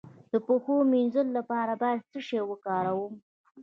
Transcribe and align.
د 0.31 0.33
پښو 0.45 0.75
د 0.83 0.87
مینځلو 0.91 1.31
لپاره 1.37 1.73
باید 1.81 2.07
څه 2.11 2.19
شی 2.27 2.39
وکاروم؟ 2.49 3.13